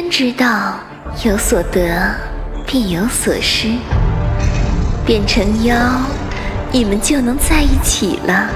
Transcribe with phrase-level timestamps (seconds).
[0.00, 0.80] 天之道
[1.26, 2.14] 有所得
[2.66, 3.68] 必有所失
[5.04, 5.76] 变成妖
[6.72, 8.48] 你们就能在一起了。